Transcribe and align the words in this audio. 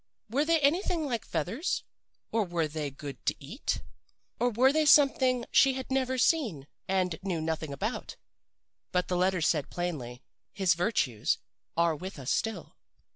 Were 0.31 0.43
they 0.45 0.59
anything 0.61 1.05
like 1.05 1.23
feathers, 1.23 1.83
or 2.31 2.43
were 2.43 2.67
they 2.67 2.89
good 2.89 3.23
to 3.27 3.35
eat, 3.39 3.83
or 4.39 4.49
were 4.49 4.73
they 4.73 4.83
something 4.83 5.45
she 5.51 5.73
had 5.73 5.91
never 5.91 6.17
seen 6.17 6.65
and 6.87 7.19
knew 7.21 7.39
nothing 7.39 7.71
about? 7.71 8.15
But 8.91 9.09
the 9.09 9.15
letters 9.15 9.47
said 9.47 9.69
plainly, 9.69 10.23
'his 10.53 10.73
virtues 10.73 11.37
are 11.77 11.95
with 11.95 12.17
us 12.17 12.31
still. 12.31 12.77